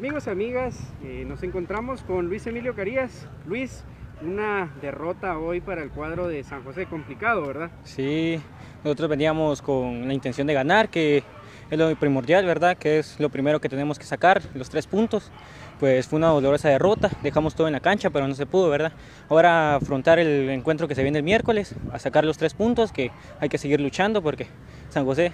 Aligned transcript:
Amigos 0.00 0.28
amigas, 0.28 0.78
eh, 1.04 1.26
nos 1.28 1.42
encontramos 1.42 2.00
con 2.00 2.24
Luis 2.24 2.46
Emilio 2.46 2.74
Carías. 2.74 3.28
Luis, 3.46 3.84
una 4.22 4.72
derrota 4.80 5.36
hoy 5.36 5.60
para 5.60 5.82
el 5.82 5.90
cuadro 5.90 6.26
de 6.26 6.42
San 6.42 6.64
José, 6.64 6.86
complicado, 6.86 7.46
¿verdad? 7.46 7.70
Sí, 7.84 8.40
nosotros 8.82 9.10
veníamos 9.10 9.60
con 9.60 10.08
la 10.08 10.14
intención 10.14 10.46
de 10.46 10.54
ganar, 10.54 10.88
que 10.88 11.22
es 11.70 11.78
lo 11.78 11.94
primordial, 11.96 12.46
¿verdad? 12.46 12.78
Que 12.78 13.00
es 13.00 13.20
lo 13.20 13.28
primero 13.28 13.60
que 13.60 13.68
tenemos 13.68 13.98
que 13.98 14.06
sacar, 14.06 14.40
los 14.54 14.70
tres 14.70 14.86
puntos. 14.86 15.30
Pues 15.78 16.08
fue 16.08 16.16
una 16.16 16.28
dolorosa 16.28 16.70
derrota, 16.70 17.10
dejamos 17.22 17.54
todo 17.54 17.66
en 17.66 17.74
la 17.74 17.80
cancha, 17.80 18.08
pero 18.08 18.26
no 18.26 18.34
se 18.34 18.46
pudo, 18.46 18.70
¿verdad? 18.70 18.92
Ahora 19.28 19.74
afrontar 19.74 20.18
el 20.18 20.48
encuentro 20.48 20.88
que 20.88 20.94
se 20.94 21.02
viene 21.02 21.18
el 21.18 21.24
miércoles, 21.24 21.74
a 21.92 21.98
sacar 21.98 22.24
los 22.24 22.38
tres 22.38 22.54
puntos, 22.54 22.90
que 22.90 23.10
hay 23.38 23.50
que 23.50 23.58
seguir 23.58 23.82
luchando 23.82 24.22
porque 24.22 24.46
San 24.88 25.04
José 25.04 25.32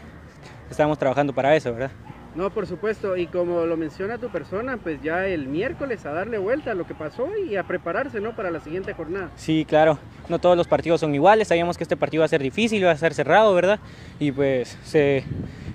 estamos 0.68 0.98
trabajando 0.98 1.32
para 1.32 1.54
eso, 1.54 1.72
¿verdad? 1.72 1.92
No, 2.36 2.50
por 2.50 2.66
supuesto, 2.66 3.16
y 3.16 3.28
como 3.28 3.64
lo 3.64 3.78
menciona 3.78 4.18
tu 4.18 4.28
persona, 4.28 4.76
pues 4.76 5.00
ya 5.02 5.26
el 5.26 5.48
miércoles 5.48 6.04
a 6.04 6.12
darle 6.12 6.36
vuelta 6.36 6.72
a 6.72 6.74
lo 6.74 6.86
que 6.86 6.94
pasó 6.94 7.28
y 7.34 7.56
a 7.56 7.62
prepararse, 7.62 8.20
¿no? 8.20 8.36
Para 8.36 8.50
la 8.50 8.60
siguiente 8.60 8.92
jornada. 8.92 9.30
Sí, 9.36 9.64
claro, 9.66 9.98
no 10.28 10.38
todos 10.38 10.54
los 10.54 10.68
partidos 10.68 11.00
son 11.00 11.14
iguales, 11.14 11.48
sabíamos 11.48 11.78
que 11.78 11.84
este 11.84 11.96
partido 11.96 12.20
iba 12.20 12.24
a 12.26 12.28
ser 12.28 12.42
difícil, 12.42 12.82
iba 12.82 12.90
a 12.90 12.96
ser 12.96 13.14
cerrado, 13.14 13.54
¿verdad? 13.54 13.80
Y 14.20 14.32
pues 14.32 14.78
se, 14.84 15.24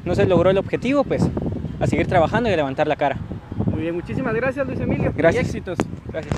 no 0.06 0.14
se 0.14 0.28
logró 0.28 0.52
el 0.52 0.58
objetivo, 0.60 1.04
pues 1.04 1.28
a 1.80 1.88
seguir 1.88 2.06
trabajando 2.06 2.48
y 2.48 2.54
a 2.54 2.58
levantar 2.58 2.88
la 2.88 2.96
cara. 2.96 3.18
Muy 3.66 3.82
bien, 3.82 3.96
muchísimas 3.96 4.36
gracias 4.36 4.68
Luis 4.68 4.80
Emilio. 4.80 5.12
Gracias. 5.18 5.46
Y 5.46 5.48
éxitos. 5.48 5.80
Gracias. 6.10 6.36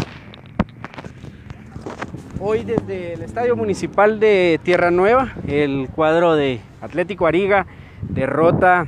Hoy 2.40 2.64
desde 2.64 3.16
el 3.16 3.24
Estadio 3.24 3.58
Municipal 3.58 4.22
de 4.22 4.58
Tierra 4.64 4.90
Nueva, 4.90 5.34
el 5.48 5.90
cuadro 5.94 6.38
de 6.38 6.62
Atlético 6.82 7.28
Ariga 7.28 7.68
derrota 8.10 8.88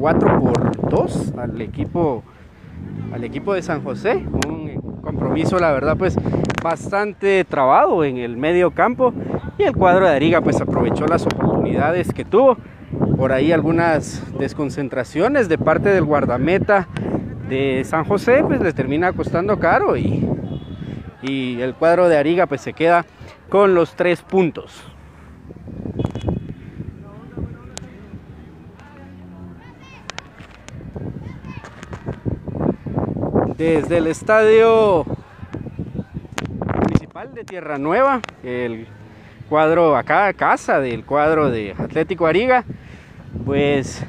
4 0.00 0.40
por 0.40 0.90
2 0.90 1.34
al 1.36 1.60
equipo, 1.60 2.24
al 3.12 3.22
equipo 3.22 3.52
de 3.52 3.60
San 3.60 3.84
José. 3.84 4.24
Un 4.46 5.00
compromiso, 5.02 5.58
la 5.58 5.72
verdad, 5.72 5.98
pues 5.98 6.16
bastante 6.62 7.44
trabado 7.44 8.02
en 8.04 8.16
el 8.16 8.38
medio 8.38 8.70
campo. 8.70 9.12
Y 9.58 9.64
el 9.64 9.76
cuadro 9.76 10.06
de 10.06 10.12
Ariga 10.16 10.40
pues 10.40 10.58
aprovechó 10.58 11.06
las 11.06 11.26
oportunidades 11.26 12.14
que 12.14 12.24
tuvo. 12.24 12.56
Por 13.18 13.32
ahí 13.32 13.52
algunas 13.52 14.22
desconcentraciones 14.38 15.50
de 15.50 15.58
parte 15.58 15.90
del 15.90 16.04
guardameta 16.04 16.88
de 17.50 17.82
San 17.84 18.04
José 18.04 18.42
pues 18.42 18.62
le 18.62 18.72
termina 18.72 19.12
costando 19.12 19.60
caro 19.60 19.98
y, 19.98 20.26
y 21.20 21.60
el 21.60 21.74
cuadro 21.74 22.08
de 22.08 22.16
Ariga 22.16 22.46
pues 22.46 22.62
se 22.62 22.72
queda 22.72 23.04
con 23.50 23.74
los 23.74 23.94
tres 23.96 24.22
puntos. 24.22 24.82
Desde 33.60 33.98
el 33.98 34.06
estadio 34.06 35.04
municipal 36.82 37.34
de 37.34 37.44
Tierra 37.44 37.76
Nueva, 37.76 38.22
el 38.42 38.86
cuadro 39.50 39.98
acá, 39.98 40.32
casa 40.32 40.80
del 40.80 41.04
cuadro 41.04 41.50
de 41.50 41.74
Atlético 41.76 42.26
Ariga, 42.26 42.64
pues 43.44 44.02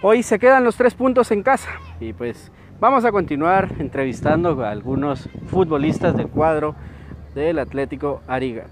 hoy 0.00 0.22
se 0.22 0.38
quedan 0.38 0.62
los 0.62 0.76
tres 0.76 0.94
puntos 0.94 1.32
en 1.32 1.42
casa 1.42 1.70
y 1.98 2.12
pues 2.12 2.52
vamos 2.78 3.04
a 3.04 3.10
continuar 3.10 3.68
entrevistando 3.80 4.64
a 4.64 4.70
algunos 4.70 5.28
futbolistas 5.48 6.16
del 6.16 6.28
cuadro 6.28 6.76
del 7.34 7.58
Atlético 7.58 8.22
Ariga. 8.28 8.66